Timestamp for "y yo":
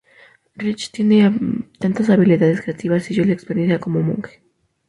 3.11-3.23